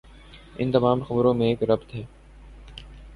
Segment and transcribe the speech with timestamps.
[0.57, 2.03] ان تمام خبروں میں ایک ربط ہے۔